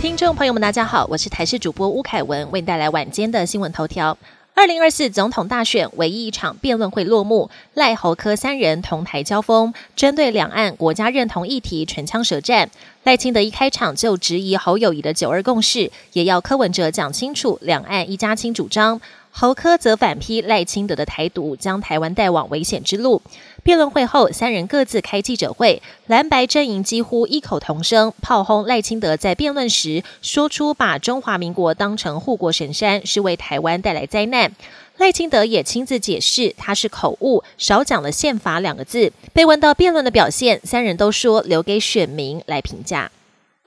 [0.00, 4.16] 听众朋友们，大家好，我是台视主播吴凯文，为你带来晚间的新闻头条。
[4.54, 12.70] 二零二四总统大选唯一一场辩论会落幕，赖侯科三人同台交锋，针对两岸国家认同议题唇枪舌战。
[13.04, 18.98] 赖清德一开场就质疑侯友谊的九二共识，也要柯文哲讲清楚两岸一家亲主张。
[19.32, 23.22] 侯科则反批赖清德的台独将台湾带往危险之路。
[23.62, 34.52] 辩论会后，三人各自开记者会，蓝白阵营几乎异口同声炮轰赖清德在辩论时说出把中华民国当成护国神山是为台湾带来灾难。
[34.96, 39.12] 赖清德也亲自解释他是口误，少讲了宪法两个字。
[39.32, 43.10] 被问到辩论的表现，三人都说留给选民来评价。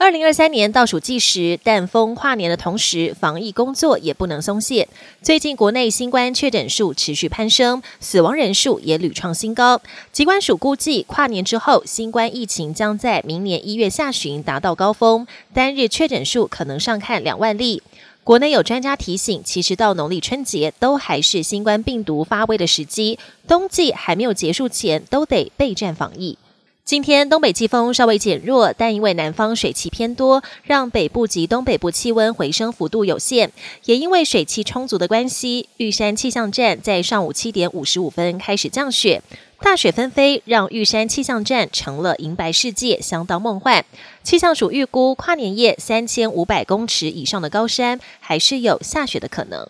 [0.03, 4.89] 二零二三年倒数计时，但风跨年的同时，防疫工作也不能松懈。
[5.21, 9.81] 最近国内新冠确诊数持续攀升，死亡人数也屡创新高。
[10.11, 17.81] 疾管署估计，跨年之后，新冠疫情将在明年一月下旬达到高峰，单日确诊数可能上看两万例。
[18.25, 26.38] 国内有专家提醒，其实到农历春节都还是新冠病毒发威的时机，冬季还没有结束前，都得备战防疫。
[26.86, 33.53] 今天东北季风稍微减弱，但因为南方水汽偏多，让北部及东北部气温回升幅度有限。
[33.86, 39.22] 也因为水汽充足的关系，玉山气象站在上午七点五十五分开始降雪，
[39.62, 43.86] 大雪纷飞，让玉山气象站成了银白世界，相当梦幻。
[44.22, 49.66] 气象署预估，跨年夜三千五百公尺以上的高山还是有下雪的可能。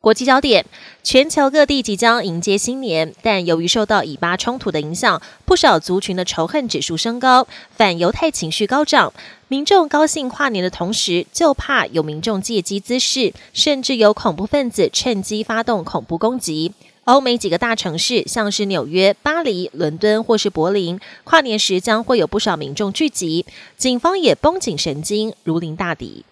[0.00, 0.64] 国际焦点：
[1.02, 9.12] 全球各地即将迎接新年，但由于受到以巴冲突的影响，不少族群的仇恨指数升高，反犹太情绪高涨。
[9.48, 16.72] 民众高兴跨年的同时，就怕有民众借机滋事，甚至有恐怖分子趁机发动恐怖攻击。
[17.02, 23.44] 欧美几个大城市，像是纽约、巴黎、伦敦或是柏林，跨年时将会有不少民众聚集，
[23.76, 26.24] 警方也绷紧神经，如临大敌。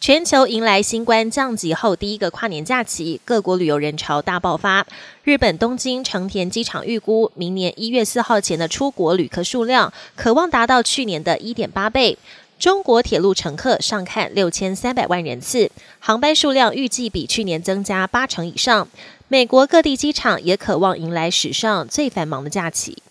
[0.00, 4.86] 全球迎来新冠降级后第一个跨年假期，各国旅游人潮大爆发。
[5.24, 12.16] 日本东京成田机场预估，明年一月四号前的出国旅客数量，可望达到去年的一点八倍。
[12.58, 18.88] 中国铁路乘客上看六千三百万人次，航班数量预计比去年增加八成以上。
[19.28, 23.02] 美国各地机场也渴望迎来史上最繁忙的假期。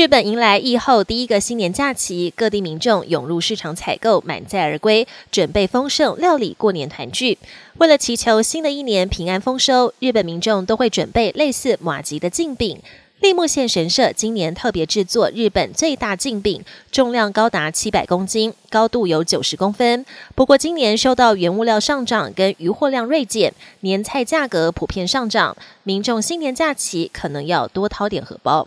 [0.00, 7.36] 日本迎来疫后第一个新年假期，各地民众涌入市场采购，满载而归，准备丰盛料理过年团聚。
[7.76, 12.80] 为了祈求新的一年平安丰收，日本民众都会准备类似马吉的镜饼。
[13.20, 20.06] 立木县神社今年特别制作日本最大镜饼，重量高达七百公斤，高度有九十公分。
[20.34, 28.66] 不过今年受到原物料上涨跟渔获量锐减，年菜价格普遍上涨，民众新年假期可能要多掏点荷包。